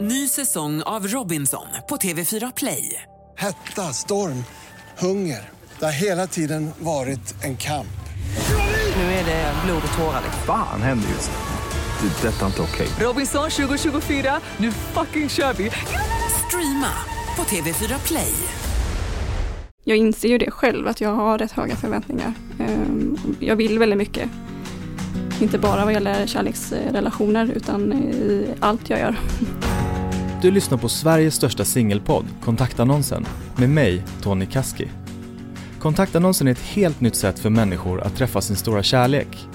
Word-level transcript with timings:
Ny 0.00 0.28
säsong 0.28 0.82
av 0.82 1.06
Robinson 1.08 1.66
på 1.88 1.96
TV4 1.96 2.52
Play. 2.56 3.02
Hetta, 3.38 3.82
storm, 3.82 4.44
hunger. 4.98 5.48
Det 5.78 5.84
har 5.84 5.92
hela 5.92 6.26
tiden 6.26 6.70
varit 6.78 7.44
en 7.44 7.56
kamp. 7.56 7.86
Nu 8.96 9.02
är 9.02 9.24
det 9.24 9.52
blod 9.64 9.82
och 9.92 9.98
tårar. 9.98 10.22
Fan 10.46 10.82
händer 10.82 11.08
just 11.08 11.30
nu. 11.30 12.08
Det. 12.08 12.28
är 12.28 12.32
Detta 12.32 12.42
är 12.42 12.46
inte 12.46 12.62
okej. 12.62 12.88
Robinson 13.00 13.50
2024, 13.50 14.40
nu 14.56 14.72
fucking 14.72 15.28
kör 15.28 15.52
vi! 15.52 15.70
Streama 16.46 16.92
på 17.36 17.42
TV4 17.42 18.06
Play. 18.06 18.32
Jag 19.84 19.96
inser 19.96 20.28
ju 20.28 20.38
det 20.38 20.50
själv, 20.50 20.88
att 20.88 21.00
jag 21.00 21.14
har 21.14 21.38
rätt 21.38 21.52
höga 21.52 21.76
förväntningar. 21.76 22.34
Ehm, 22.60 23.36
Jag 23.40 23.56
vill 23.56 23.78
väldigt 23.78 23.98
mycket. 23.98 24.28
Inte 25.40 25.58
bara 25.58 25.84
vad 25.84 25.94
gäller 25.94 26.26
kärleksrelationer, 26.26 27.50
utan 27.56 27.92
i 27.92 28.46
allt 28.60 28.90
jag 28.90 28.98
gör. 28.98 29.16
Du 30.42 30.50
lyssnar 30.50 30.78
på 30.78 30.88
Sveriges 30.88 31.34
största 31.34 31.64
singelpodd, 31.64 32.24
Kontaktannonsen, 32.44 33.26
med 33.56 33.70
mig, 33.70 34.04
Tony 34.22 34.46
Kaski. 34.46 34.88
Kontaktannonsen 35.78 36.46
är 36.48 36.52
ett 36.52 36.58
helt 36.58 37.00
nytt 37.00 37.14
sätt 37.14 37.38
för 37.38 37.50
människor 37.50 38.00
att 38.00 38.16
träffa 38.16 38.40
sin 38.40 38.56
stora 38.56 38.82
kärlek. 38.82 39.48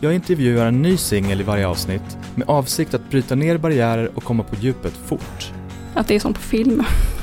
Jag 0.00 0.14
intervjuar 0.14 0.66
en 0.66 0.82
ny 0.82 0.96
singel 0.96 1.40
i 1.40 1.44
varje 1.44 1.66
avsnitt 1.66 2.18
med 2.34 2.48
avsikt 2.48 2.94
att 2.94 3.10
bryta 3.10 3.34
ner 3.34 3.58
barriärer 3.58 4.10
och 4.14 4.24
komma 4.24 4.42
på 4.42 4.56
djupet 4.56 4.92
fort. 4.92 5.52
Att 5.94 6.08
det 6.08 6.14
är 6.14 6.20
som 6.20 6.34
på 6.34 6.40
film. 6.40 6.82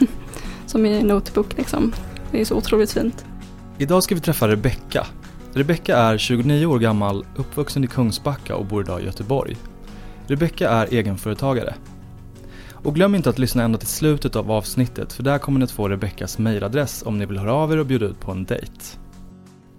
som 0.66 0.86
i 0.86 1.04
Notebook 1.04 1.58
liksom. 1.58 1.94
Det 2.32 2.42
är 2.42 2.46
så 2.46 2.56
otroligt 2.56 2.92
fint. 2.92 3.26
Idag 3.78 4.04
ska 4.04 4.16
vi 4.16 4.22
träffa 4.22 4.48
Rebecca. 4.48 5.08
Rebecca 5.54 5.98
är 5.98 6.18
29 6.18 6.66
år 6.66 6.80
gammal, 6.80 7.26
uppvuxen 7.36 7.84
i 7.84 7.88
Kungsbacka 7.88 8.56
och 8.56 8.66
bor 8.66 8.84
idag 8.84 9.02
i 9.02 9.06
Göteborg. 9.06 9.58
Rebecca 10.28 10.70
är 10.70 10.94
egenföretagare. 10.94 11.74
Och 12.84 12.96
glöm 12.96 13.16
inte 13.16 13.30
att 13.30 13.40
lyssna 13.40 13.64
ända 13.64 13.78
till 13.78 13.88
slutet 13.88 14.36
av 14.36 14.52
avsnittet 14.52 15.14
för 15.14 15.24
där 15.24 15.38
kommer 15.38 15.60
ni 15.60 15.64
att 15.64 15.72
få 15.72 15.90
Rebeccas 15.90 16.38
mejladress 16.38 17.04
om 17.06 17.18
ni 17.18 17.26
vill 17.26 17.38
höra 17.38 17.54
av 17.54 17.72
er 17.72 17.78
och 17.78 17.86
bjuda 17.86 18.06
ut 18.06 18.20
på 18.20 18.32
en 18.32 18.46
dejt. 18.46 18.74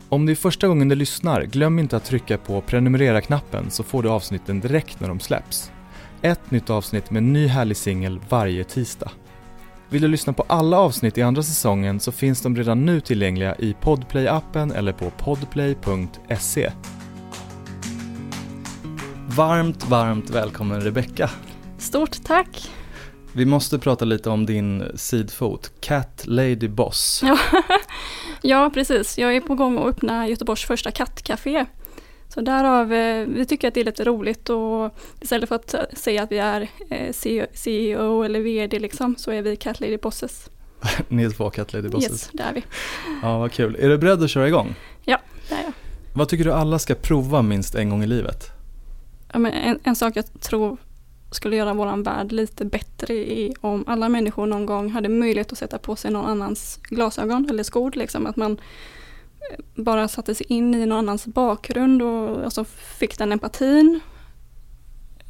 Om 0.09 0.27
det 0.27 0.33
är 0.33 0.37
första 0.37 0.69
gången 0.69 0.89
du 0.89 0.95
lyssnar, 0.95 1.43
glöm 1.43 1.79
inte 1.79 1.97
att 1.97 2.05
trycka 2.05 2.39
på 2.39 2.61
prenumerera-knappen 2.61 3.71
så 3.71 3.83
får 3.83 4.03
du 4.03 4.09
avsnitten 4.09 4.61
direkt 4.61 5.01
när 5.01 5.09
de 5.09 5.21
släpps. 5.21 5.73
Ett 6.23 6.51
nytt 6.51 6.71
avsnitt 6.71 7.11
med 7.11 7.23
en 7.23 7.33
ny 7.33 7.47
härlig 7.47 7.77
singel 7.77 8.21
varje 8.29 8.65
tisdag. 8.65 9.11
Vill 9.89 10.03
du 10.03 10.09
lyssna 10.09 10.33
på 10.33 10.45
alla 10.49 10.79
avsnitt 10.79 11.19
i 11.19 11.23
andra 11.23 11.43
säsongen 11.43 12.01
så 12.01 12.13
finns 12.13 12.43
de 12.43 12.57
redan 12.57 12.87
nu 12.87 13.01
tillgängliga 13.01 13.55
i 13.55 13.77
Podplay-appen 13.83 14.75
eller 14.75 14.93
på 14.93 15.11
podplay.se. 15.11 16.71
Varmt, 19.27 19.89
varmt 19.89 20.31
välkommen 20.31 20.81
Rebecca. 20.81 21.31
Stort 21.79 22.25
tack! 22.25 22.71
Vi 23.33 23.47
måste 23.47 23.79
prata 23.79 24.05
lite 24.05 24.31
om 24.31 24.47
din 24.47 24.85
sidfot, 24.95 25.73
Cat 25.81 26.23
Lady 26.27 26.69
Boss. 26.69 27.21
Ja, 27.25 27.39
ja, 28.43 28.71
precis. 28.75 29.19
Jag 29.19 29.37
är 29.37 29.41
på 29.41 29.55
gång 29.55 29.79
att 29.79 29.87
öppna 29.87 30.29
Göteborgs 30.29 30.65
första 30.65 30.91
kattcafé. 30.91 31.67
Så 32.29 32.41
därav, 32.41 32.89
vi 33.29 33.47
tycker 33.49 33.69
att 33.69 33.75
det 33.75 33.81
är 33.81 33.85
lite 33.85 34.05
roligt 34.05 34.49
och 34.49 34.95
istället 35.21 35.49
för 35.49 35.57
att 35.57 35.75
säga 35.93 36.23
att 36.23 36.33
vi 36.33 36.39
är 36.39 36.69
eh, 36.91 37.13
CEO 37.55 38.23
eller 38.23 38.41
VD 38.41 38.79
liksom, 38.79 39.17
så 39.17 39.31
är 39.31 39.43
vi 39.43 39.57
Cat 39.57 39.81
Lady 39.81 39.97
Bosses. 39.97 40.51
Ni 41.09 41.25
är 41.25 41.31
två 41.31 41.51
Cat 41.51 41.73
Lady 41.73 41.89
Bosses. 41.89 42.11
Yes, 42.11 42.31
det 42.33 42.43
är 42.43 42.53
vi. 42.53 42.65
Ja, 43.23 43.39
vad 43.39 43.53
kul. 43.53 43.77
Är 43.81 43.89
du 43.89 43.99
beredd 43.99 44.23
att 44.23 44.31
köra 44.31 44.49
igång? 44.49 44.75
Ja, 45.05 45.19
det 45.49 45.55
är 45.55 45.63
jag. 45.63 45.73
Vad 46.15 46.29
tycker 46.29 46.45
du 46.45 46.53
alla 46.53 46.79
ska 46.79 46.95
prova 46.95 47.43
minst 47.43 47.75
en 47.75 47.91
gång 47.91 48.03
i 48.03 48.07
livet? 48.07 48.51
Ja, 49.33 49.39
men 49.39 49.53
en, 49.53 49.79
en 49.83 49.97
sak 49.97 50.17
jag 50.17 50.41
tror 50.41 50.77
skulle 51.31 51.57
göra 51.57 51.75
våran 51.75 52.03
värld 52.03 52.33
lite 52.33 52.65
bättre 52.65 53.15
i 53.15 53.55
om 53.61 53.85
alla 53.87 54.09
människor 54.09 54.47
någon 54.47 54.67
gång 54.67 54.91
hade 54.91 55.09
möjlighet 55.09 55.53
att 55.53 55.59
sätta 55.59 55.79
på 55.79 55.97
sig 55.97 56.11
någon 56.11 56.27
annans 56.27 56.81
glasögon 56.83 57.51
eller 57.51 57.63
skor. 57.63 57.93
Liksom. 57.95 58.27
Att 58.27 58.37
man 58.37 58.53
eh, 59.51 59.83
bara 59.83 60.09
satte 60.09 60.35
sig 60.35 60.47
in 60.49 60.75
i 60.75 60.87
någon 60.87 60.99
annans 60.99 61.27
bakgrund 61.27 62.03
och 62.03 62.45
alltså 62.45 62.65
fick 62.99 63.19
den 63.19 63.33
empatin 63.33 64.01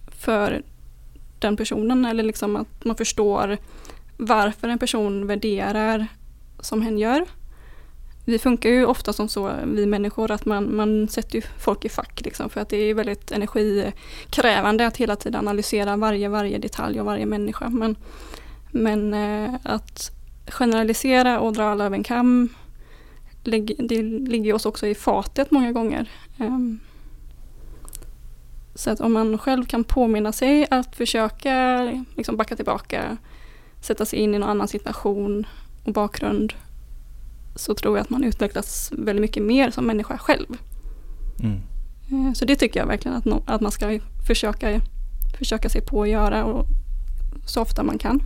för 0.06 0.62
den 1.38 1.56
personen. 1.56 2.04
Eller 2.04 2.22
liksom 2.22 2.56
att 2.56 2.84
man 2.84 2.96
förstår 2.96 3.58
varför 4.16 4.68
en 4.68 4.78
person 4.78 5.26
värderar 5.26 6.06
som 6.60 6.82
hen 6.82 6.98
gör. 6.98 7.26
Vi 8.30 8.38
funkar 8.38 8.70
ju 8.70 8.86
ofta 8.86 9.12
som 9.12 9.28
så, 9.28 9.52
vi 9.64 9.86
människor, 9.86 10.30
att 10.30 10.44
man, 10.44 10.76
man 10.76 11.08
sätter 11.08 11.34
ju 11.34 11.42
folk 11.58 11.84
i 11.84 11.88
fack 11.88 12.20
liksom, 12.24 12.50
för 12.50 12.60
att 12.60 12.68
det 12.68 12.76
är 12.76 12.94
väldigt 12.94 13.32
energikrävande 13.32 14.86
att 14.86 14.96
hela 14.96 15.16
tiden 15.16 15.38
analysera 15.40 15.96
varje, 15.96 16.28
varje 16.28 16.58
detalj 16.58 17.00
och 17.00 17.06
varje 17.06 17.26
människa. 17.26 17.68
Men, 17.68 17.96
men 18.70 19.14
eh, 19.14 19.54
att 19.62 20.10
generalisera 20.48 21.40
och 21.40 21.52
dra 21.52 21.64
alla 21.64 21.84
över 21.84 21.96
en 21.96 22.02
kam, 22.02 22.48
det 23.42 24.02
ligger 24.02 24.54
oss 24.54 24.66
också 24.66 24.86
i 24.86 24.94
fatet 24.94 25.50
många 25.50 25.72
gånger. 25.72 26.10
Ehm, 26.38 26.80
så 28.74 28.90
att 28.90 29.00
om 29.00 29.12
man 29.12 29.38
själv 29.38 29.64
kan 29.64 29.84
påminna 29.84 30.32
sig 30.32 30.66
att 30.70 30.96
försöka 30.96 31.82
liksom 32.16 32.36
backa 32.36 32.56
tillbaka, 32.56 33.16
sätta 33.80 34.04
sig 34.04 34.18
in 34.18 34.34
i 34.34 34.38
någon 34.38 34.48
annan 34.48 34.68
situation 34.68 35.46
och 35.84 35.92
bakgrund 35.92 36.54
så 37.56 37.74
tror 37.74 37.96
jag 37.96 38.02
att 38.04 38.10
man 38.10 38.24
utvecklas 38.24 38.92
väldigt 38.96 39.20
mycket 39.20 39.42
mer 39.42 39.70
som 39.70 39.86
människa 39.86 40.18
själv. 40.18 40.46
Mm. 41.42 41.60
Eh, 42.26 42.32
Så 42.32 42.44
det 42.44 42.56
tycker 42.56 42.80
jag 42.80 42.86
verkligen 42.86 43.16
att, 43.16 43.24
no- 43.24 43.42
att 43.46 43.60
man 43.60 43.72
ska 43.72 43.98
försöka, 44.26 44.80
försöka 45.38 45.68
sig 45.68 45.80
på 45.80 46.02
att 46.02 46.08
göra 46.08 46.44
och 46.44 46.66
så 47.46 47.62
ofta 47.62 47.82
man 47.82 47.98
kan. 47.98 48.22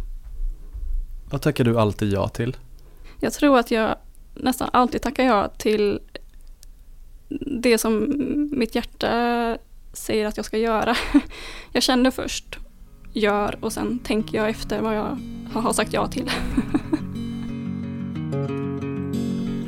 Vad 1.31 1.43
tackar 1.43 1.65
du 1.65 1.81
alltid 1.81 2.13
ja 2.13 2.29
till? 2.29 2.57
Jag 3.21 3.33
tror 3.33 3.59
att 3.59 3.71
jag 3.71 3.97
nästan 4.35 4.69
alltid 4.73 5.03
tackar 5.03 5.25
ja 5.25 5.49
till 5.59 6.01
det 7.61 7.79
som 7.79 8.07
mitt 8.53 8.75
hjärta 8.75 9.09
säger 9.93 10.27
att 10.27 10.37
jag 10.37 10.47
ska 10.47 10.59
göra. 10.59 10.97
Jag 11.73 11.83
känner 11.83 12.11
först, 12.11 12.59
gör 13.13 13.59
och 13.61 13.73
sen 13.73 13.99
tänker 13.99 14.39
jag 14.39 14.49
efter 14.51 14.81
vad 14.81 14.97
jag 14.97 15.19
har 15.53 15.73
sagt 15.73 15.93
ja 15.93 16.07
till. 16.07 16.31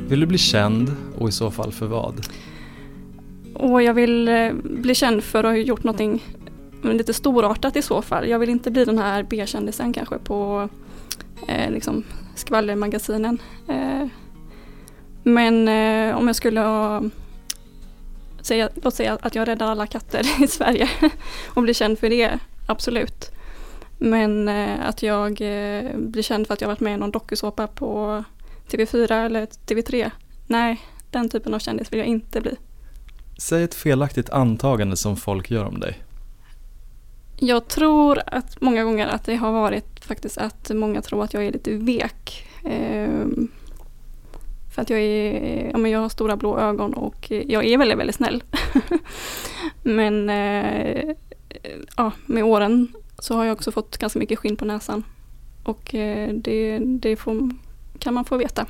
Vill 0.09 0.19
du 0.19 0.25
bli 0.25 0.37
känd 0.37 0.95
och 1.17 1.29
i 1.29 1.31
så 1.31 1.51
fall 1.51 1.71
för 1.71 1.85
vad? 1.85 2.27
Och 3.53 3.83
jag 3.83 3.93
vill 3.93 4.27
eh, 4.27 4.53
bli 4.63 4.95
känd 4.95 5.23
för 5.23 5.43
att 5.43 5.51
ha 5.51 5.57
gjort 5.57 5.83
någonting 5.83 6.23
mm, 6.83 6.97
lite 6.97 7.13
storartat 7.13 7.75
i 7.75 7.81
så 7.81 8.01
fall. 8.01 8.27
Jag 8.29 8.39
vill 8.39 8.49
inte 8.49 8.71
bli 8.71 8.85
den 8.85 8.99
här 8.99 9.23
B-kändisen 9.23 9.93
kanske 9.93 10.17
på 10.17 10.69
eh, 11.47 11.71
liksom 11.71 12.03
skvallermagasinen. 12.35 13.41
Eh, 13.67 14.07
men 15.23 15.67
eh, 15.67 16.17
om 16.17 16.27
jag 16.27 16.35
skulle 16.35 16.59
ha, 16.59 17.03
säga, 18.41 18.69
låt 18.83 18.95
säga 18.95 19.17
att 19.21 19.35
jag 19.35 19.47
räddar 19.47 19.67
alla 19.67 19.87
katter 19.87 20.25
i 20.43 20.47
Sverige 20.47 20.89
och 21.53 21.63
blir 21.63 21.73
känd 21.73 21.99
för 21.99 22.09
det, 22.09 22.39
absolut. 22.67 23.31
Men 23.97 24.49
eh, 24.49 24.87
att 24.87 25.03
jag 25.03 25.31
eh, 25.31 25.97
blir 25.97 26.23
känd 26.23 26.47
för 26.47 26.53
att 26.53 26.61
jag 26.61 26.67
varit 26.67 26.79
med 26.79 26.93
i 26.93 26.97
någon 26.97 27.11
dokusåpa 27.11 27.67
på 27.67 28.23
TV4 28.69 29.25
eller 29.25 29.45
TV3, 29.45 30.11
nej, 30.47 30.81
den 31.11 31.29
typen 31.29 31.53
av 31.53 31.59
kändis 31.59 31.93
vill 31.93 31.99
jag 31.99 32.07
inte 32.07 32.41
bli. 32.41 32.55
Säg 33.39 33.63
ett 33.63 33.75
felaktigt 33.75 34.29
antagande 34.29 34.97
som 34.97 35.17
folk 35.17 35.51
gör 35.51 35.65
om 35.65 35.79
dig. 35.79 36.03
Jag 37.39 37.67
tror 37.67 38.21
att 38.25 38.61
många 38.61 38.83
gånger 38.83 39.07
att 39.07 39.23
det 39.23 39.35
har 39.35 39.51
varit 39.51 40.05
faktiskt 40.05 40.37
att 40.37 40.71
många 40.73 41.01
tror 41.01 41.23
att 41.23 41.33
jag 41.33 41.45
är 41.45 41.51
lite 41.51 41.73
vek. 41.73 42.47
Ehm, 42.65 43.47
för 44.75 44.81
att 44.81 44.89
jag 44.89 44.99
är, 44.99 45.69
ja 45.71 45.77
men 45.77 45.91
jag 45.91 45.99
har 45.99 46.09
stora 46.09 46.37
blå 46.37 46.59
ögon 46.59 46.93
och 46.93 47.31
jag 47.31 47.65
är 47.65 47.77
väldigt, 47.77 47.97
väldigt 47.97 48.15
snäll. 48.15 48.43
men 49.83 50.29
eh, 50.29 51.15
ja, 51.97 52.11
med 52.25 52.43
åren 52.43 52.93
så 53.19 53.35
har 53.35 53.45
jag 53.45 53.53
också 53.53 53.71
fått 53.71 53.97
ganska 53.97 54.19
mycket 54.19 54.39
skinn 54.39 54.55
på 54.55 54.65
näsan. 54.65 55.03
Och 55.63 55.95
eh, 55.95 56.33
det, 56.33 56.79
det 56.79 57.15
får, 57.15 57.49
kan 58.07 58.13
man 58.13 58.25
få 58.25 58.37
veta. 58.37 58.65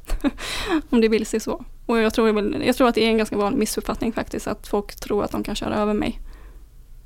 Om 0.90 1.00
det 1.00 1.08
vill 1.08 1.26
sig 1.26 1.40
så. 1.40 1.64
Och 1.86 1.98
jag 1.98 2.14
tror, 2.14 2.32
väl- 2.32 2.62
jag 2.66 2.76
tror 2.76 2.88
att 2.88 2.94
det 2.94 3.04
är 3.04 3.08
en 3.08 3.18
ganska 3.18 3.36
vanlig 3.36 3.58
missuppfattning 3.58 4.12
faktiskt 4.12 4.46
att 4.46 4.66
folk 4.66 4.94
tror 4.96 5.24
att 5.24 5.30
de 5.30 5.42
kan 5.44 5.54
köra 5.54 5.76
över 5.76 5.94
mig. 5.94 6.20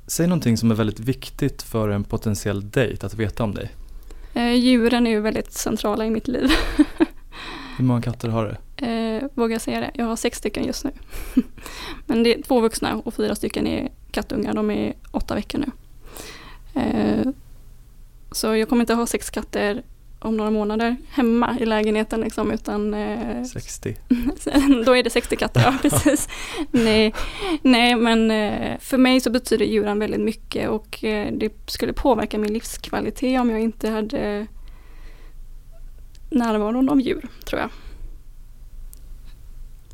Säg 0.07 0.27
någonting 0.27 0.57
som 0.57 0.71
är 0.71 0.75
väldigt 0.75 0.99
viktigt 0.99 1.61
för 1.61 1.89
en 1.89 2.03
potentiell 2.03 2.69
dejt 2.69 3.05
att 3.05 3.13
veta 3.13 3.43
om 3.43 3.53
dig. 3.53 3.71
Eh, 4.33 4.53
djuren 4.53 5.07
är 5.07 5.11
ju 5.11 5.19
väldigt 5.21 5.53
centrala 5.53 6.05
i 6.05 6.09
mitt 6.09 6.27
liv. 6.27 6.49
Hur 7.77 7.85
många 7.85 8.01
katter 8.01 8.29
har 8.29 8.45
du? 8.75 8.85
Eh, 8.87 9.23
vågar 9.33 9.53
jag 9.55 9.61
säga 9.61 9.79
det? 9.79 9.91
Jag 9.93 10.05
har 10.05 10.15
sex 10.15 10.37
stycken 10.37 10.65
just 10.65 10.83
nu. 10.83 10.91
Men 12.05 12.23
det 12.23 12.35
är 12.37 12.41
två 12.41 12.59
vuxna 12.59 12.95
och 13.05 13.13
fyra 13.13 13.35
stycken 13.35 13.67
är 13.67 13.89
kattungar. 14.11 14.53
De 14.53 14.71
är 14.71 14.93
åtta 15.11 15.35
veckor 15.35 15.59
nu. 15.59 15.71
Eh, 16.81 17.27
så 18.31 18.55
jag 18.55 18.69
kommer 18.69 18.81
inte 18.83 18.93
ha 18.93 19.05
sex 19.05 19.29
katter 19.29 19.83
om 20.21 20.37
några 20.37 20.51
månader 20.51 20.95
hemma 21.09 21.57
i 21.59 21.65
lägenheten 21.65 22.21
liksom, 22.21 22.51
utan 22.51 22.93
eh, 22.93 23.43
60. 23.43 23.95
då 24.85 24.95
är 24.95 25.03
det 25.03 25.09
60 25.09 25.35
katter, 25.35 25.61
ja 25.61 25.77
precis. 25.81 26.29
nej, 26.71 27.13
nej, 27.61 27.95
men 27.95 28.31
eh, 28.31 28.79
för 28.79 28.97
mig 28.97 29.19
så 29.21 29.29
betyder 29.29 29.65
djuren 29.65 29.99
väldigt 29.99 30.21
mycket 30.21 30.69
och 30.69 31.03
eh, 31.03 31.33
det 31.33 31.53
skulle 31.65 31.93
påverka 31.93 32.37
min 32.37 32.53
livskvalitet 32.53 33.39
om 33.41 33.49
jag 33.49 33.59
inte 33.59 33.89
hade 33.89 34.47
närvaron 36.29 36.89
av 36.89 37.01
djur, 37.01 37.27
tror 37.45 37.61
jag. 37.61 37.69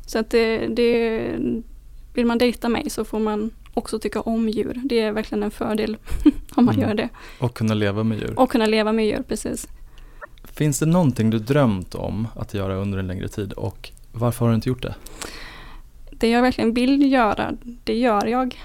Så 0.06 0.18
att 0.18 0.30
det, 0.30 0.66
det, 0.66 1.20
vill 2.14 2.26
man 2.26 2.38
dejta 2.38 2.68
mig 2.68 2.90
så 2.90 3.04
får 3.04 3.18
man 3.18 3.50
också 3.74 3.98
tycka 3.98 4.20
om 4.20 4.48
djur. 4.48 4.80
Det 4.84 5.00
är 5.00 5.12
verkligen 5.12 5.42
en 5.42 5.50
fördel 5.50 5.96
om 6.54 6.64
man 6.64 6.74
Mm. 6.74 6.88
gör 6.88 6.94
det. 6.94 7.08
Och 7.38 7.56
kunna 7.56 7.74
leva 7.74 8.04
med 8.04 8.18
djur. 8.18 8.34
Och 8.40 8.50
kunna 8.50 8.66
leva 8.66 8.92
med 8.92 9.06
djur, 9.06 9.22
precis. 9.28 9.68
Finns 10.52 10.78
det 10.78 10.86
någonting 10.86 11.30
du 11.30 11.38
drömt 11.38 11.94
om 11.94 12.28
att 12.36 12.54
göra 12.54 12.74
under 12.74 12.98
en 12.98 13.06
längre 13.06 13.28
tid 13.28 13.52
och 13.52 13.90
varför 14.12 14.44
har 14.44 14.50
du 14.50 14.54
inte 14.54 14.68
gjort 14.68 14.82
det? 14.82 14.94
Det 16.10 16.30
jag 16.30 16.42
verkligen 16.42 16.74
vill 16.74 17.12
göra, 17.12 17.52
det 17.84 17.94
gör 17.94 18.26
jag. 18.26 18.60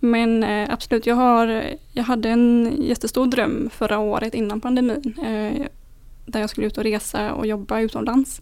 Men 0.00 0.44
eh, 0.44 0.72
absolut, 0.72 1.06
jag, 1.06 1.16
har, 1.16 1.64
jag 1.92 2.04
hade 2.04 2.28
en 2.28 2.76
jättestor 2.78 3.26
dröm 3.26 3.70
förra 3.72 3.98
året 3.98 4.34
innan 4.34 4.60
pandemin. 4.60 5.14
Eh, 5.18 5.66
där 6.26 6.40
jag 6.40 6.50
skulle 6.50 6.66
ut 6.66 6.78
och 6.78 6.84
resa 6.84 7.34
och 7.34 7.46
jobba 7.46 7.80
utomlands. 7.80 8.40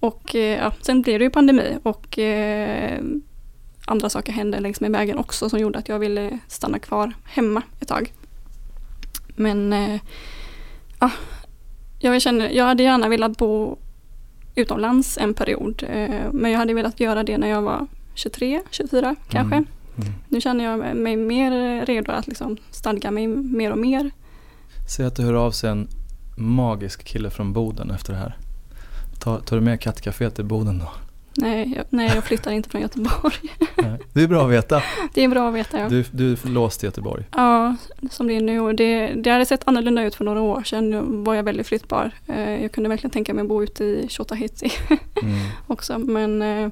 Och 0.00 0.34
eh, 0.34 0.58
ja, 0.58 0.72
sen 0.80 1.02
blev 1.02 1.18
det 1.18 1.24
ju 1.24 1.30
pandemi 1.30 1.78
och 1.82 2.18
eh, 2.18 3.00
andra 3.86 4.10
saker 4.10 4.32
hände 4.32 4.60
längs 4.60 4.80
med 4.80 4.90
vägen 4.90 5.18
också 5.18 5.50
som 5.50 5.58
gjorde 5.58 5.78
att 5.78 5.88
jag 5.88 5.98
ville 5.98 6.38
stanna 6.48 6.78
kvar 6.78 7.12
hemma 7.24 7.62
ett 7.80 7.88
tag. 7.88 8.12
Men 9.36 9.72
eh, 9.72 10.00
ja, 11.00 11.10
jag, 11.98 12.22
känner, 12.22 12.50
jag 12.50 12.64
hade 12.64 12.82
gärna 12.82 13.08
velat 13.08 13.38
bo 13.38 13.78
utomlands 14.54 15.18
en 15.18 15.34
period. 15.34 15.82
Eh, 15.88 16.32
men 16.32 16.50
jag 16.50 16.58
hade 16.58 16.74
velat 16.74 17.00
göra 17.00 17.22
det 17.22 17.38
när 17.38 17.48
jag 17.48 17.62
var 17.62 17.86
23, 18.14 18.62
24 18.70 19.16
kanske. 19.28 19.56
Mm. 19.56 19.66
Mm. 19.96 20.12
Nu 20.28 20.40
känner 20.40 20.64
jag 20.64 20.96
mig 20.96 21.16
mer 21.16 21.86
redo 21.86 22.12
att 22.12 22.26
liksom 22.26 22.56
stadga 22.70 23.10
mig 23.10 23.26
mer 23.26 23.72
och 23.72 23.78
mer. 23.78 24.10
Säg 24.88 25.06
att 25.06 25.16
du 25.16 25.22
hör 25.22 25.34
av 25.34 25.50
sig 25.50 25.70
en 25.70 25.88
magisk 26.36 27.04
kille 27.04 27.30
från 27.30 27.52
Boden 27.52 27.90
efter 27.90 28.12
det 28.12 28.18
här. 28.18 28.36
Ta, 29.20 29.40
tar 29.40 29.56
du 29.56 29.62
med 29.62 29.80
kattcaféet 29.80 30.34
till 30.34 30.44
Boden 30.44 30.78
då? 30.78 30.90
Nej 31.40 31.72
jag, 31.76 31.84
nej, 31.90 32.10
jag 32.14 32.24
flyttar 32.24 32.50
inte 32.50 32.68
från 32.68 32.80
Göteborg. 32.80 33.34
Nej. 33.76 33.98
Det 34.12 34.22
är 34.22 34.26
bra 34.28 34.44
att 34.44 34.50
veta. 34.52 34.82
Det 35.14 35.24
är 35.24 35.28
bra 35.28 35.48
att 35.48 35.54
veta. 35.54 35.78
Ja, 35.78 35.88
Du, 35.88 36.04
du 36.10 36.32
är 36.32 36.48
låst 36.48 36.82
i 36.82 36.86
Göteborg. 36.86 37.24
ja 37.32 37.76
som 38.10 38.26
det 38.26 38.36
är 38.36 38.40
nu. 38.40 38.72
Det, 38.72 39.06
det 39.14 39.30
hade 39.30 39.46
sett 39.46 39.68
annorlunda 39.68 40.02
ut 40.04 40.14
för 40.14 40.24
några 40.24 40.40
år 40.40 40.62
sedan. 40.62 40.90
Nu 40.90 41.00
var 41.04 41.34
jag 41.34 41.42
väldigt 41.42 41.66
flyttbar. 41.66 42.10
Eh, 42.26 42.62
jag 42.62 42.72
kunde 42.72 42.88
verkligen 42.88 43.10
tänka 43.10 43.34
mig 43.34 43.42
att 43.42 43.48
bo 43.48 43.62
ute 43.62 43.84
i 43.84 44.06
Tjotahejti 44.08 44.70
Mm. 45.22 45.38
också. 45.66 45.98
Men 45.98 46.42
eh, 46.42 46.70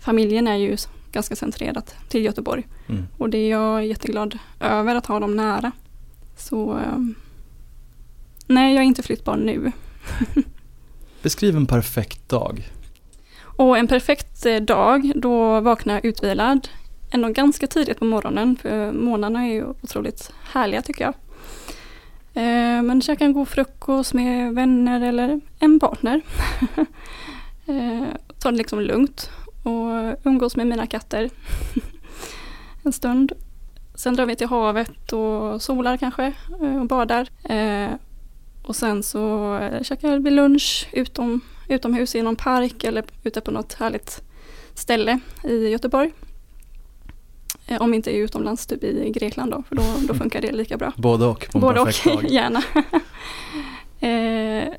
familjen 0.00 0.48
är 0.48 0.56
ju 0.56 0.76
ganska 1.12 1.36
centrerat 1.36 1.94
till 2.08 2.24
Göteborg. 2.24 2.66
Mm. 2.88 3.06
Och 3.18 3.30
det 3.30 3.38
är 3.38 3.50
jag 3.50 3.86
jätteglad 3.86 4.38
över 4.60 4.94
att 4.94 5.06
ha 5.06 5.20
dem 5.20 5.36
nära. 5.36 5.72
Så 6.36 6.72
eh, 6.78 6.98
nej, 8.46 8.74
jag 8.74 8.82
är 8.82 8.86
inte 8.86 9.02
flyttbar 9.02 9.36
nu. 9.36 9.72
Beskriv 11.22 11.56
en 11.56 11.66
perfekt 11.66 12.28
dag. 12.28 12.68
Och 13.58 13.78
en 13.78 13.88
perfekt 13.88 14.46
eh, 14.46 14.56
dag, 14.56 15.12
då 15.14 15.60
vaknar 15.60 15.94
jag 15.94 16.04
utvilad. 16.04 16.68
Ändå 17.10 17.28
ganska 17.28 17.66
tidigt 17.66 17.98
på 17.98 18.04
morgonen, 18.04 18.56
för 18.56 18.92
morgnarna 18.92 19.42
är 19.42 19.52
ju 19.52 19.64
otroligt 19.82 20.32
härliga 20.52 20.82
tycker 20.82 21.04
jag. 21.04 21.14
Eh, 22.34 22.82
men 22.82 23.02
käka 23.02 23.24
en 23.24 23.32
god 23.32 23.48
frukost 23.48 24.14
med 24.14 24.54
vänner 24.54 25.00
eller 25.00 25.40
en 25.58 25.80
partner. 25.80 26.20
Eh, 27.70 28.08
ta 28.38 28.50
det 28.50 28.56
liksom 28.56 28.80
lugnt 28.80 29.30
och 29.62 30.16
umgås 30.24 30.56
med 30.56 30.66
mina 30.66 30.86
katter 30.86 31.30
en 32.84 32.92
stund. 32.92 33.32
Sen 33.94 34.16
drar 34.16 34.26
vi 34.26 34.36
till 34.36 34.48
havet 34.48 35.12
och 35.12 35.62
solar 35.62 35.96
kanske 35.96 36.32
och 36.80 36.86
badar. 36.86 37.28
Och 38.62 38.76
sen 38.76 39.02
så 39.02 39.58
käkar 39.82 40.18
vi 40.18 40.30
lunch 40.30 40.88
utom, 40.92 41.40
utomhus 41.68 42.14
i 42.14 42.22
någon 42.22 42.36
park 42.36 42.84
eller 42.84 43.04
ute 43.24 43.40
på 43.40 43.50
något 43.50 43.72
härligt 43.74 44.22
ställe 44.74 45.18
i 45.44 45.68
Göteborg. 45.68 46.12
Eh, 47.66 47.82
Om 47.82 47.94
inte 47.94 48.10
utomlands, 48.10 48.66
typ 48.66 48.84
i 48.84 49.10
Grekland 49.10 49.50
då, 49.50 49.62
för 49.68 49.76
då, 49.76 49.82
då 50.08 50.14
funkar 50.18 50.40
det 50.40 50.52
lika 50.52 50.76
bra. 50.76 50.92
Både 50.96 51.24
och 51.26 51.48
på 51.52 51.58
en 51.58 51.62
Både 51.62 51.80
och, 51.80 51.88
dag. 52.04 52.24
gärna. 52.30 52.62
eh, 54.00 54.74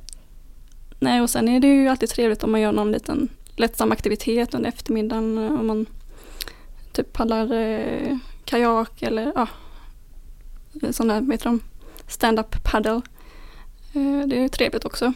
nej, 0.99 1.21
och 1.21 1.29
sen 1.29 1.49
är 1.49 1.59
det 1.59 1.67
ju 1.67 1.87
alltid 1.87 2.09
trevligt 2.09 2.43
om 2.43 2.51
man 2.51 2.61
gör 2.61 2.71
någon 2.71 2.91
liten 2.91 3.29
lättsam 3.55 3.91
aktivitet 3.91 4.53
under 4.53 4.69
eftermiddagen. 4.69 5.37
eh, 5.37 5.59
Om 5.59 5.67
man 5.67 5.85
typ 6.91 7.13
paddlar 7.13 7.53
eh, 7.53 8.17
kajak 8.45 9.01
eller 9.01 9.31
ja, 9.35 9.47
sådana, 10.91 11.19
vad 11.19 11.31
heter 11.31 11.45
de, 11.45 11.59
stand-up 12.07 12.63
paddle. 12.63 13.01
Eh, 13.93 14.27
det 14.27 14.35
är 14.37 14.41
ju 14.41 14.49
trevligt 14.49 14.85
också. 14.85 15.13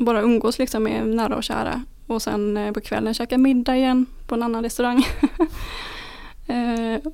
Bara 0.00 0.20
umgås 0.20 0.58
liksom 0.58 0.82
med 0.82 1.06
nära 1.06 1.36
och 1.36 1.42
kära. 1.42 1.82
Och 2.06 2.22
sen 2.22 2.56
eh, 2.56 2.72
på 2.72 2.80
kvällen 2.80 3.14
käka 3.14 3.38
middag 3.38 3.76
igen 3.76 4.06
på 4.26 4.34
en 4.34 4.42
annan 4.42 4.62
restaurang. 4.62 5.06
eh, 6.46 7.10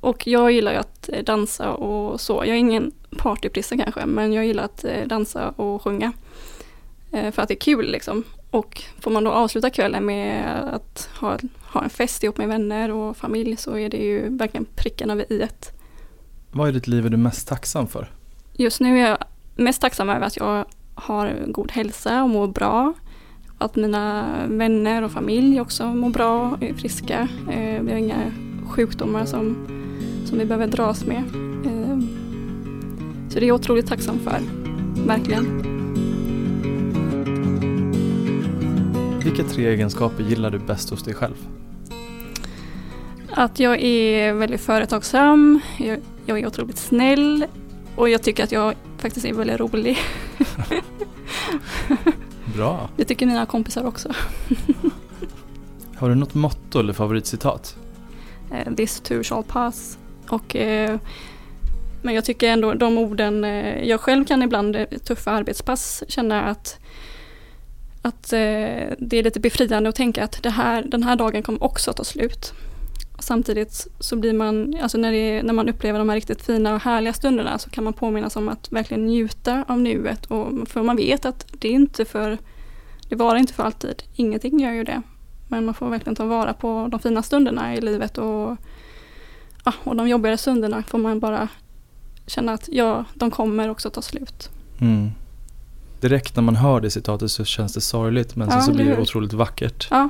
och 0.00 0.26
jag 0.26 0.52
gillar 0.52 0.72
ju 0.72 0.78
att 0.78 1.08
eh, 1.08 1.24
dansa 1.24 1.72
och 1.72 2.20
så. 2.20 2.32
Jag 2.32 2.48
är 2.48 2.54
ingen 2.54 2.92
partyprisse 3.18 3.76
kanske, 3.76 4.06
men 4.06 4.32
jag 4.32 4.46
gillar 4.46 4.64
att 4.64 4.84
dansa 5.06 5.50
och 5.50 5.82
sjunga. 5.82 6.12
För 7.10 7.42
att 7.42 7.48
det 7.48 7.54
är 7.54 7.60
kul 7.60 7.90
liksom. 7.90 8.24
Och 8.50 8.82
får 9.00 9.10
man 9.10 9.24
då 9.24 9.30
avsluta 9.30 9.70
kvällen 9.70 10.06
med 10.06 10.58
att 10.74 11.10
ha, 11.20 11.38
ha 11.72 11.82
en 11.82 11.90
fest 11.90 12.24
ihop 12.24 12.38
med 12.38 12.48
vänner 12.48 12.90
och 12.90 13.16
familj 13.16 13.56
så 13.56 13.78
är 13.78 13.88
det 13.88 13.96
ju 13.96 14.36
verkligen 14.36 14.66
pricken 14.76 15.10
över 15.10 15.32
i 15.32 15.42
ett. 15.42 15.72
Vad 16.50 16.68
i 16.68 16.72
ditt 16.72 16.86
liv 16.86 17.06
är 17.06 17.10
du 17.10 17.16
mest 17.16 17.48
tacksam 17.48 17.88
för? 17.88 18.10
Just 18.52 18.80
nu 18.80 18.98
är 19.00 19.08
jag 19.08 19.18
mest 19.56 19.80
tacksam 19.80 20.10
över 20.10 20.26
att 20.26 20.36
jag 20.36 20.64
har 20.94 21.34
god 21.48 21.70
hälsa 21.72 22.22
och 22.22 22.30
mår 22.30 22.48
bra. 22.48 22.92
Att 23.58 23.76
mina 23.76 24.24
vänner 24.48 25.02
och 25.02 25.10
familj 25.12 25.60
också 25.60 25.86
mår 25.86 26.10
bra, 26.10 26.58
är 26.60 26.74
friska. 26.74 27.28
Eh, 27.50 27.82
Vi 27.82 27.90
har 27.90 27.98
inga 27.98 28.32
sjukdomar 28.68 29.24
som, 29.24 29.56
som 30.24 30.38
vi 30.38 30.44
behöver 30.44 30.66
dras 30.66 31.04
med. 31.04 31.22
Eh, 31.66 31.98
Så 33.28 33.38
det 33.38 33.44
är 33.44 33.48
jag 33.48 33.54
otroligt 33.54 33.86
tacksam 33.86 34.18
för. 34.18 34.38
Verkligen. 35.06 35.62
Vilka 39.24 39.44
tre 39.44 39.66
egenskaper 39.68 40.22
gillar 40.24 40.50
du 40.50 40.58
bäst 40.58 40.90
hos 40.90 41.02
dig 41.02 41.14
själv? 41.14 41.46
Att 43.30 43.60
jag 43.60 43.80
är 43.82 44.32
väldigt 44.32 44.60
företagsam, 44.60 45.60
jag, 45.78 45.98
jag 46.26 46.38
är 46.38 46.46
otroligt 46.46 46.78
snäll 46.78 47.44
och 47.96 48.08
jag 48.08 48.22
tycker 48.22 48.44
att 48.44 48.52
jag 48.52 48.74
faktiskt 48.98 49.26
är 49.26 49.32
väldigt 49.34 49.60
rolig. 49.60 49.98
Bra. 52.56 52.88
Det 52.96 53.04
tycker 53.04 53.26
mina 53.26 53.46
kompisar 53.46 53.84
också. 53.86 54.08
Har 55.96 56.08
du 56.08 56.14
något 56.14 56.34
motto 56.34 56.80
eller 56.80 56.92
favoritcitat? 56.92 57.76
Eh, 58.52 58.74
This 58.74 59.00
too 59.00 59.22
shall 59.22 59.42
pass. 59.44 59.98
Och, 60.28 60.56
eh, 60.56 60.98
men 62.02 62.14
jag 62.14 62.24
tycker 62.24 62.48
ändå 62.48 62.74
de 62.74 62.98
orden, 62.98 63.44
eh, 63.44 63.84
jag 63.84 64.00
själv 64.00 64.24
kan 64.24 64.42
ibland 64.42 64.76
i 64.76 64.86
tuffa 65.04 65.30
arbetspass 65.30 66.02
känna 66.08 66.42
att, 66.42 66.78
att 68.02 68.32
eh, 68.32 68.38
det 68.98 69.12
är 69.12 69.22
lite 69.22 69.40
befriande 69.40 69.88
att 69.88 69.94
tänka 69.94 70.24
att 70.24 70.42
det 70.42 70.50
här, 70.50 70.82
den 70.82 71.02
här 71.02 71.16
dagen 71.16 71.42
kommer 71.42 71.64
också 71.64 71.90
att 71.90 71.96
ta 71.96 72.04
slut. 72.04 72.52
Samtidigt 73.22 73.86
så 73.98 74.16
blir 74.16 74.32
man, 74.32 74.74
alltså 74.82 74.98
när, 74.98 75.12
det, 75.12 75.42
när 75.42 75.52
man 75.52 75.68
upplever 75.68 75.98
de 75.98 76.08
här 76.08 76.16
riktigt 76.16 76.42
fina 76.42 76.74
och 76.74 76.80
härliga 76.80 77.12
stunderna 77.12 77.58
så 77.58 77.70
kan 77.70 77.84
man 77.84 77.92
påminnas 77.92 78.36
om 78.36 78.48
att 78.48 78.72
verkligen 78.72 79.06
njuta 79.06 79.64
av 79.68 79.80
nuet. 79.80 80.26
Och, 80.26 80.68
för 80.68 80.82
man 80.82 80.96
vet 80.96 81.24
att 81.24 81.46
det 81.58 81.68
inte 81.68 82.04
för, 82.04 82.38
det 83.08 83.16
varar 83.16 83.38
inte 83.38 83.54
för 83.54 83.62
alltid. 83.62 84.02
Ingenting 84.14 84.60
gör 84.60 84.72
ju 84.72 84.84
det. 84.84 85.02
Men 85.48 85.64
man 85.64 85.74
får 85.74 85.90
verkligen 85.90 86.16
ta 86.16 86.24
vara 86.24 86.54
på 86.54 86.88
de 86.90 87.00
fina 87.00 87.22
stunderna 87.22 87.74
i 87.74 87.80
livet 87.80 88.18
och, 88.18 88.56
ja, 89.64 89.72
och 89.84 89.96
de 89.96 90.08
jobbigare 90.08 90.38
stunderna 90.38 90.82
får 90.82 90.98
man 90.98 91.20
bara 91.20 91.48
känna 92.26 92.52
att 92.52 92.68
ja, 92.72 93.04
de 93.14 93.30
kommer 93.30 93.68
också 93.68 93.90
ta 93.90 94.02
slut. 94.02 94.50
Mm. 94.80 95.10
Direkt 96.00 96.36
när 96.36 96.42
man 96.42 96.56
hör 96.56 96.80
det 96.80 96.90
citatet 96.90 97.30
så 97.30 97.44
känns 97.44 97.74
det 97.74 97.80
sorgligt 97.80 98.36
men 98.36 98.48
Ja, 98.48 98.52
sen 98.52 98.62
så 98.62 98.72
blir 98.72 98.84
det 98.84 99.00
otroligt 99.00 99.32
vackert. 99.32 99.88
Ja, 99.90 100.08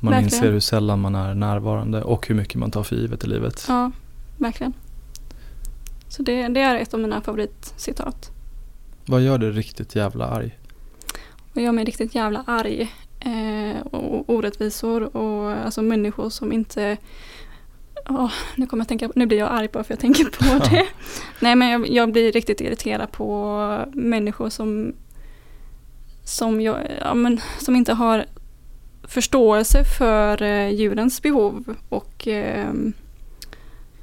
man 0.00 0.12
verkligen. 0.12 0.34
inser 0.34 0.52
hur 0.52 0.60
sällan 0.60 1.00
man 1.00 1.14
är 1.14 1.34
närvarande 1.34 2.02
och 2.02 2.28
hur 2.28 2.34
mycket 2.34 2.54
man 2.54 2.70
tar 2.70 2.82
för 2.82 2.96
givet 2.96 3.24
i 3.24 3.26
livet. 3.26 3.64
ja 3.68 3.90
verkligen. 4.36 4.72
Så 6.08 6.22
det, 6.22 6.48
det 6.48 6.60
är 6.60 6.76
ett 6.76 6.94
av 6.94 7.00
mina 7.00 7.20
favoritcitat. 7.20 8.30
Vad 9.06 9.22
gör 9.22 9.38
dig 9.38 9.50
riktigt 9.50 9.94
jävla 9.94 10.26
arg? 10.26 10.58
Och 11.54 11.62
gör 11.62 11.72
mig 11.72 11.84
riktigt 11.84 12.14
jävla 12.14 12.44
arg. 12.46 12.92
Eh, 13.20 13.86
och 13.86 14.30
orättvisor 14.30 15.16
och 15.16 15.52
alltså 15.52 15.82
människor 15.82 16.30
som 16.30 16.52
inte 16.52 16.96
åh, 18.08 18.32
nu 18.56 18.66
kommer 18.66 18.80
jag 18.80 18.88
tänka, 18.88 19.10
nu 19.14 19.26
blir 19.26 19.38
jag 19.38 19.48
arg 19.52 19.68
bara 19.72 19.84
för 19.84 19.92
jag 19.92 20.00
tänker 20.00 20.24
på 20.24 20.64
det. 20.70 20.86
Nej 21.40 21.56
men 21.56 21.68
jag, 21.68 21.88
jag 21.88 22.12
blir 22.12 22.32
riktigt 22.32 22.60
irriterad 22.60 23.12
på 23.12 23.84
människor 23.92 24.48
som, 24.48 24.94
som, 26.24 26.60
jag, 26.60 26.76
ja, 27.00 27.14
men, 27.14 27.40
som 27.58 27.76
inte 27.76 27.92
har 27.92 28.26
förståelse 29.08 29.84
för 29.84 30.42
eh, 30.42 30.68
djurens 30.68 31.22
behov 31.22 31.74
och 31.88 32.28
eh, 32.28 32.72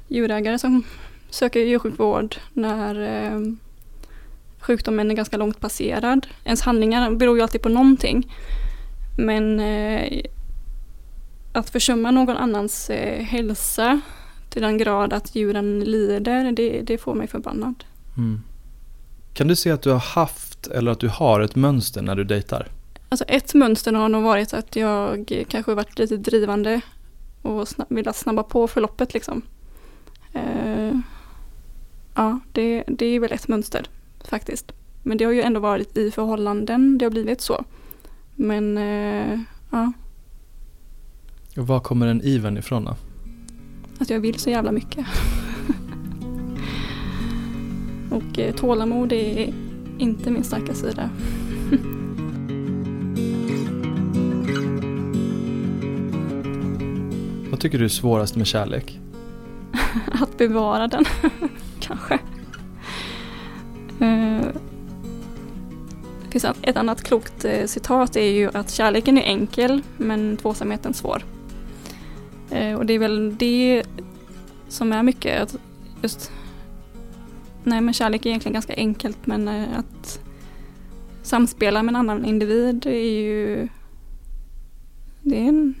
djurägare 0.08 0.58
som 0.58 0.84
söker 1.30 1.60
djursjukvård 1.60 2.36
när 2.52 3.24
eh, 3.24 3.40
sjukdomen 4.58 5.10
är 5.10 5.14
ganska 5.14 5.36
långt 5.36 5.60
passerad. 5.60 6.26
Ens 6.44 6.62
handlingar 6.62 7.10
beror 7.10 7.36
ju 7.36 7.42
alltid 7.42 7.62
på 7.62 7.68
någonting. 7.68 8.32
Men 9.18 9.60
eh, 9.60 10.22
att 11.52 11.70
försumma 11.70 12.10
någon 12.10 12.36
annans 12.36 12.90
eh, 12.90 13.22
hälsa 13.22 14.00
till 14.50 14.62
den 14.62 14.78
grad 14.78 15.12
att 15.12 15.34
djuren 15.34 15.80
lider, 15.80 16.52
det, 16.52 16.80
det 16.80 16.98
får 16.98 17.14
mig 17.14 17.26
förbannad. 17.26 17.84
Mm. 18.16 18.40
Kan 19.34 19.48
du 19.48 19.56
se 19.56 19.70
att 19.70 19.82
du 19.82 19.90
har 19.90 19.98
haft 19.98 20.66
eller 20.66 20.90
att 20.90 21.00
du 21.00 21.08
har 21.08 21.40
ett 21.40 21.56
mönster 21.56 22.02
när 22.02 22.14
du 22.14 22.24
dejtar? 22.24 22.68
Alltså 23.08 23.24
ett 23.24 23.54
mönster 23.54 23.92
har 23.92 24.08
nog 24.08 24.22
varit 24.22 24.54
att 24.54 24.76
jag 24.76 25.44
kanske 25.48 25.74
varit 25.74 25.98
lite 25.98 26.16
drivande 26.16 26.80
och 27.42 27.68
snabb, 27.68 27.86
velat 27.90 28.16
snabba 28.16 28.42
på 28.42 28.68
förloppet 28.68 29.14
liksom. 29.14 29.42
Eh, 30.32 30.98
ja, 32.14 32.40
det, 32.52 32.84
det 32.88 33.06
är 33.06 33.20
väl 33.20 33.32
ett 33.32 33.48
mönster 33.48 33.86
faktiskt. 34.24 34.72
Men 35.02 35.18
det 35.18 35.24
har 35.24 35.32
ju 35.32 35.42
ändå 35.42 35.60
varit 35.60 35.96
i 35.96 36.10
förhållanden 36.10 36.98
det 36.98 37.04
har 37.04 37.10
blivit 37.10 37.40
så. 37.40 37.64
Men 38.34 38.78
eh, 38.78 39.40
ja, 39.70 39.92
Och 41.56 41.66
var 41.66 41.80
kommer 41.80 42.06
den 42.06 42.22
ivern 42.22 42.58
ifrån 42.58 42.84
då? 42.84 42.96
att 43.98 44.10
jag 44.10 44.20
vill 44.20 44.38
så 44.38 44.50
jävla 44.50 44.72
mycket. 44.72 45.06
och 48.10 48.38
eh, 48.38 48.54
tålamod 48.54 49.12
är 49.12 49.54
inte 49.98 50.30
min 50.30 50.44
starka 50.44 50.74
sida. 50.74 51.10
tycker 57.66 57.78
du 57.78 57.84
är 57.84 57.88
svårast 57.88 58.36
med 58.36 58.46
kärlek? 58.46 59.00
att 60.12 60.38
bevara 60.38 60.88
den, 60.88 61.04
kanske. 61.80 62.14
Eh, 64.00 64.46
det 66.24 66.30
finns 66.30 66.44
ett- 66.62 66.76
annat 66.76 67.02
klokt 67.02 67.44
eh, 67.44 67.66
citat 67.66 68.16
är 68.16 68.30
ju 68.30 68.50
att 68.54 68.70
kärleken 68.70 69.18
är 69.18 69.22
enkel 69.22 69.82
men 69.96 70.36
tvåsamheten 70.36 70.94
svår. 70.94 71.22
Eh, 72.50 72.74
och 72.74 72.86
det 72.86 72.92
är 72.92 72.98
väl 72.98 73.36
det 73.36 73.82
som 74.68 74.92
är 74.92 75.02
mycket 75.02 75.42
att 75.42 75.56
just 76.02 76.32
Nej 77.64 77.80
men 77.80 77.94
kärlek 77.94 78.26
är 78.26 78.30
egentligen 78.30 78.52
ganska 78.54 78.74
enkelt 78.76 79.26
men 79.26 79.48
att 79.48 80.20
samspela 81.22 81.82
med 81.82 81.92
en 81.92 81.96
annan 81.96 82.24
individ 82.24 82.86
är 82.86 83.20
ju 83.20 83.68
det 85.22 85.36
är 85.36 85.48
en 85.48 85.74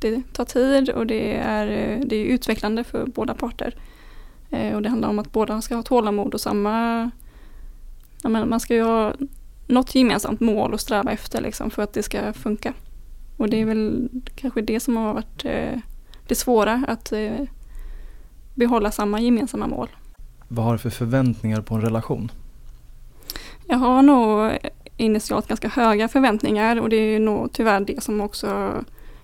det 0.00 0.22
tar 0.32 0.44
tid 0.44 0.90
och 0.90 1.06
det 1.06 1.36
är, 1.36 1.66
eh, 1.66 2.00
det 2.06 2.16
är 2.16 2.24
utvecklande 2.24 2.84
för 2.84 3.06
båda 3.06 3.34
parter. 3.34 3.74
Eh, 4.50 4.74
Och 4.76 4.82
det 4.82 4.88
handlar 4.88 5.08
om 5.08 5.18
att 5.18 5.32
båda 5.32 5.62
ska 5.62 5.74
ha 5.74 5.82
tålamod 5.82 6.34
och 6.34 6.40
samma 6.40 7.10
ja, 8.22 8.28
men 8.28 8.48
man 8.48 8.60
ska 8.60 8.74
ju 8.74 8.82
ha 8.82 9.14
något 9.66 9.94
gemensamt 9.94 10.40
mål 10.40 10.74
att 10.74 10.80
sträva 10.80 11.12
efter 11.12 11.40
liksom 11.40 11.70
för 11.70 11.82
att 11.82 11.92
det 11.92 12.02
ska 12.02 12.32
funka. 12.32 12.74
Och 13.36 13.48
det 13.48 13.60
är 13.60 13.64
väl 13.64 14.08
kanske 14.34 14.62
det 14.62 14.80
som 14.80 14.96
har 14.96 15.14
varit 15.14 15.44
eh, 15.44 15.78
det 16.26 16.34
svåra 16.34 16.84
att 16.88 17.12
eh, 17.12 17.44
behålla 18.54 18.90
samma 18.90 19.20
gemensamma 19.20 19.66
mål. 19.66 19.88
Vad 20.48 20.64
har 20.64 20.72
du 20.72 20.78
för 20.78 20.90
förväntningar 20.90 21.60
på 21.62 21.74
en 21.74 21.80
relation? 21.80 22.32
Jag 23.66 23.76
har 23.76 24.02
nog 24.02 24.58
initialt 24.96 25.48
ganska 25.48 25.68
höga 25.68 26.08
förväntningar 26.08 26.80
och 26.80 26.88
det 26.88 26.96
är 26.96 27.20
nog 27.20 27.52
tyvärr 27.52 27.80
det 27.80 28.02
som 28.02 28.20
också 28.20 28.72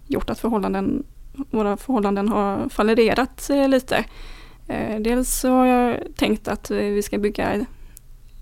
gjort 0.06 0.30
att 0.30 0.38
förhållanden, 0.38 1.04
våra 1.50 1.76
förhållanden 1.76 2.28
har 2.28 2.68
fallerat 2.68 3.50
lite. 3.68 4.04
Eh, 4.68 5.00
Dels 5.00 5.40
så 5.40 5.48
har 5.50 5.66
jag 5.66 6.00
tänkt 6.16 6.48
att 6.48 6.70
eh, 6.70 6.76
vi 6.78 7.02
ska 7.02 7.18
bygga 7.18 7.66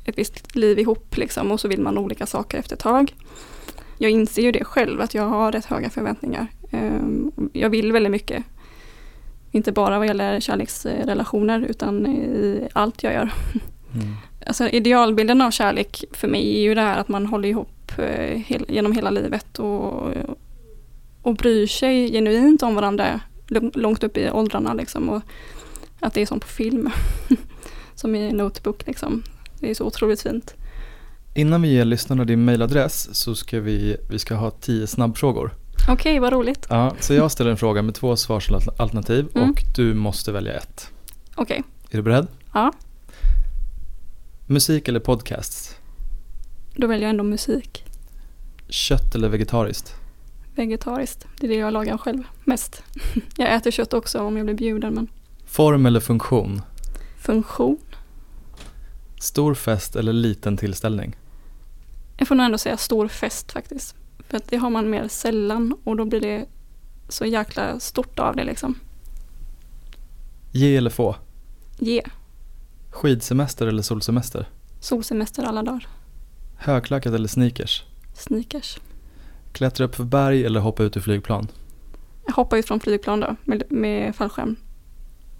ett 0.04 0.18
visst 0.18 0.56
liv 0.56 0.78
ihop 0.78 1.16
liksom 1.16 1.52
och 1.52 1.60
så 1.60 1.68
vill 1.68 1.80
man 1.82 1.98
olika 1.98 2.26
saker 2.26 2.58
efter 2.58 2.76
ett 2.76 2.80
tag. 2.82 3.14
Jag 3.98 4.10
inser 4.10 4.42
ju 4.42 4.52
det 4.52 4.64
själv 4.64 5.00
att 5.00 5.14
jag 5.14 5.28
har 5.28 5.52
rätt 5.52 5.64
höga 5.64 5.90
förväntningar. 5.90 6.46
Ehm, 6.70 7.32
Jag 7.52 7.70
vill 7.70 7.92
väldigt 7.92 8.12
mycket. 8.12 8.44
Inte 9.50 9.72
bara 9.72 9.98
vad 9.98 10.06
gäller 10.06 10.40
kärleksrelationer 10.40 11.60
utan 11.60 12.06
i 12.06 12.68
allt 12.72 13.02
jag 13.02 13.12
gör. 13.12 13.32
Mm. 13.94 14.06
Alltså 14.46 14.68
idealbilden 14.68 15.40
av 15.40 15.50
kärlek 15.50 16.04
för 16.12 16.28
mig 16.28 16.56
är 16.56 16.62
ju 16.62 16.74
det 16.74 16.80
här 16.80 16.98
att 16.98 17.08
man 17.08 17.26
håller 17.26 17.48
ihop 17.48 17.92
eh, 17.98 18.52
genom 18.68 18.92
hela 18.92 19.10
livet 19.10 19.58
och, 19.58 20.12
och 21.24 21.34
bryr 21.36 21.66
sig 21.66 22.12
genuint 22.12 22.62
om 22.62 22.74
varandra 22.74 23.20
lång- 23.48 23.70
långt 23.74 24.04
upp 24.04 24.16
i 24.16 24.30
åldrarna 24.30 24.74
liksom. 24.74 25.08
Och 25.08 25.22
att 26.00 26.14
det 26.14 26.22
är 26.22 26.26
som 26.26 26.40
på 26.40 26.46
film. 26.46 26.90
som 27.94 28.14
i 28.14 28.32
Notebook 28.32 28.86
liksom. 28.86 29.22
Det 29.60 29.70
är 29.70 29.74
så 29.74 29.84
otroligt 29.84 30.22
fint. 30.22 30.54
Innan 31.34 31.62
vi 31.62 31.68
ger 31.72 31.84
lyssnarna 31.84 32.24
din 32.24 32.44
mailadress 32.44 33.14
så 33.16 33.34
ska 33.34 33.60
vi, 33.60 33.96
vi 34.10 34.18
ska 34.18 34.34
ha 34.34 34.50
tio 34.50 34.86
snabbfrågor. 34.86 35.54
Okej, 35.88 36.18
vad 36.18 36.32
roligt. 36.32 36.66
Ja, 36.70 36.94
så 37.00 37.14
jag 37.14 37.30
ställer 37.32 37.50
en 37.50 37.56
fråga 37.56 37.82
med 37.82 37.94
två 37.94 38.16
svarsalternativ 38.16 39.28
Mm. 39.34 39.50
och 39.50 39.62
du 39.76 39.94
måste 39.94 40.32
välja 40.32 40.52
ett. 40.52 40.90
Okej, 41.34 41.62
Är 41.90 41.96
du 41.96 42.02
beredd? 42.02 42.26
ja. 42.54 42.72
Musik 44.46 44.88
eller 44.88 45.00
podcasts? 45.00 45.76
Då 46.76 46.86
väljer 46.86 47.02
jag 47.02 47.10
ändå 47.10 47.24
musik. 47.24 47.84
Kött 48.68 49.14
eller 49.14 49.28
vegetariskt? 49.28 49.94
Vegetariskt. 50.54 51.26
Det 51.40 51.46
är 51.46 51.48
det 51.50 51.56
jag 51.56 51.72
lagar 51.72 51.98
själv 51.98 52.22
mest. 52.44 52.82
jag 53.36 53.54
äter 53.54 53.70
kött 53.70 53.92
också 53.92 54.20
om 54.20 54.36
jag 54.36 54.46
blir 54.46 54.54
bjuden 54.56 54.94
men 54.94 55.08
Form 55.46 55.86
eller 55.86 56.00
funktion? 56.00 56.62
funktion. 57.18 57.78
Stor 59.20 59.54
fest 59.54 59.96
eller 59.96 60.12
liten 60.12 60.56
tillställning? 60.56 61.16
Jag 62.16 62.28
får 62.28 62.34
nog 62.34 62.44
ändå 62.46 62.58
säga 62.58 62.76
stor 62.76 63.08
fest 63.08 63.52
faktiskt. 63.52 63.94
För 64.28 64.36
att 64.36 64.48
det 64.48 64.56
har 64.56 64.70
man 64.70 64.90
mer 64.90 65.08
sällan 65.08 65.76
och 65.84 65.96
då 65.96 66.04
blir 66.04 66.20
det 66.20 66.46
så 67.08 67.24
jäkla 67.24 67.80
stort 67.80 68.18
av 68.18 68.36
det 68.36 68.44
liksom. 68.44 68.74
Ge 70.52 70.76
eller 70.76 70.90
få? 70.90 71.16
Ge. 71.78 72.02
Skidsemester 72.90 73.66
eller 73.66 73.82
solsemester? 73.82 74.48
Solsemester 74.80 75.42
alla 75.44 75.62
dagar. 75.62 75.86
Högklackat 76.56 77.14
eller 77.14 77.28
sneakers? 77.28 77.82
Sneakers. 78.14 78.78
Klättra 79.54 79.86
upp 79.86 79.94
för 79.94 80.04
berg 80.04 80.44
eller 80.44 80.60
hoppa 80.60 80.82
ut 80.82 80.96
ur 80.96 81.00
flygplan? 81.00 81.48
Jag 82.26 82.34
hoppar 82.34 82.56
ut 82.56 82.66
från 82.66 82.80
flygplan 82.80 83.20
då 83.20 83.36
med, 83.44 83.62
med 83.68 84.16
fallskärm. 84.16 84.56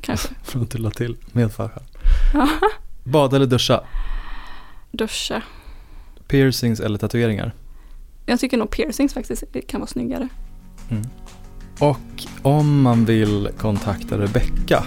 Kanske. 0.01 0.29
För 0.43 0.61
att 0.61 0.71
du 0.71 0.79
la 0.79 0.91
till 0.91 1.17
med 1.33 1.53
fallskärm. 1.53 1.85
Bada 3.05 3.37
eller 3.37 3.47
duscha? 3.47 3.81
Duscha. 4.91 5.43
Piercings 6.27 6.81
eller 6.81 6.99
tatueringar? 6.99 7.53
Jag 8.27 8.41
tycker 8.41 8.57
nog 8.57 8.71
piercings 8.71 9.15
faktiskt 9.15 9.45
kan 9.67 9.81
vara 9.81 9.89
snyggare. 9.89 10.29
Och 11.79 12.27
om 12.43 12.83
man 12.83 13.05
vill 13.05 13.49
kontakta 13.59 14.19
Rebecka, 14.19 14.85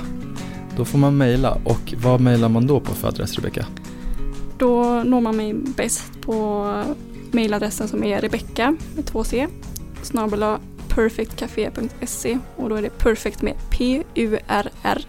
då 0.78 0.86
får 0.86 0.98
man 0.98 1.18
mejla. 1.18 1.58
Och 1.64 1.94
vad 1.98 2.22
mejlar 2.22 2.50
man 2.50 2.68
då 2.68 2.80
på 2.80 2.94
för 2.94 3.08
adress 3.08 3.36
Rebecka? 3.36 3.66
Då 4.58 5.04
når 5.04 5.22
man 5.22 5.38
mig 5.38 5.54
bäst 5.54 6.22
på 6.22 6.66
mejladressen 7.34 7.88
som 7.88 8.04
är 8.04 8.22
Rebecka 8.22 8.78
med 8.96 9.06
två 9.06 9.24
C 9.24 9.48
snabel 10.02 10.58
perfectcafé.se 10.88 12.40
och 12.56 12.70
då 12.70 12.76
är 12.76 12.82
det 12.82 12.98
perfect 12.98 13.42
med 13.42 13.54
P-U-R-R 13.70 15.06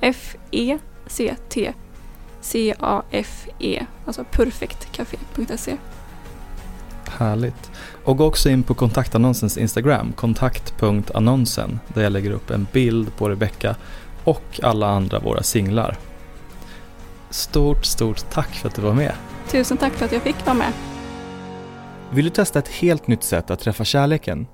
F-E-C-T 0.00 1.72
C-A-F-E 2.40 3.86
alltså 4.06 4.24
perfectcafé.se 4.24 5.76
Härligt. 7.08 7.70
Och 8.04 8.16
gå 8.16 8.24
också 8.26 8.48
in 8.48 8.62
på 8.62 8.74
kontaktannonsens 8.74 9.58
Instagram, 9.58 10.12
kontakt.annonsen, 10.12 11.80
där 11.94 12.02
jag 12.02 12.12
lägger 12.12 12.30
upp 12.30 12.50
en 12.50 12.66
bild 12.72 13.16
på 13.16 13.28
Rebecka 13.28 13.76
och 14.24 14.60
alla 14.62 14.86
andra 14.86 15.18
våra 15.18 15.42
singlar. 15.42 15.96
Stort, 17.30 17.84
stort 17.84 18.30
tack 18.30 18.54
för 18.54 18.68
att 18.68 18.74
du 18.74 18.82
var 18.82 18.94
med. 18.94 19.12
Tusen 19.48 19.76
tack 19.76 19.92
för 19.92 20.04
att 20.04 20.12
jag 20.12 20.22
fick 20.22 20.46
vara 20.46 20.56
med. 20.56 20.72
Vill 22.12 22.24
du 22.24 22.30
testa 22.30 22.58
ett 22.58 22.68
helt 22.68 23.06
nytt 23.06 23.22
sätt 23.22 23.50
att 23.50 23.60
träffa 23.60 23.84
kärleken? 23.84 24.46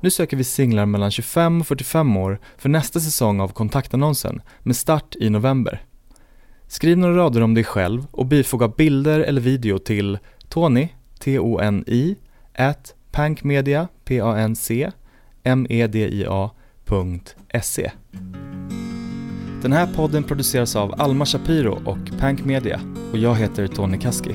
Nu 0.00 0.10
söker 0.10 0.36
vi 0.36 0.44
singlar 0.44 0.86
mellan 0.86 1.10
25 1.10 1.60
och 1.60 1.66
45 1.66 2.16
år 2.16 2.40
för 2.58 2.68
nästa 2.68 3.00
säsong 3.00 3.40
av 3.40 3.48
kontaktannonsen 3.48 4.42
med 4.60 4.76
start 4.76 5.16
i 5.20 5.30
november. 5.30 5.82
Skriv 6.66 6.98
några 6.98 7.16
rader 7.16 7.42
om 7.42 7.54
dig 7.54 7.64
själv 7.64 8.06
och 8.10 8.26
bifoga 8.26 8.68
bilder 8.68 9.20
eller 9.20 9.40
video 9.40 9.78
till 9.78 10.18
Tony, 10.48 10.88
T-O-N-I, 11.18 12.16
at 12.54 12.94
pankmedia, 13.10 13.88
P-A-N-C, 14.04 14.90
M-E-D-I-A, 15.42 16.50
tv4play.se. 16.84 17.90
Den 19.62 19.72
här 19.72 19.94
podden 19.94 20.22
produceras 20.22 20.76
av 20.76 20.94
Alma 21.00 21.26
Shapiro 21.26 21.82
och 21.84 22.20
Pank 22.20 22.44
Media 22.44 22.80
och 23.12 23.18
jag 23.18 23.34
heter 23.34 23.66
Tony 23.66 23.98
Kaski. 23.98 24.34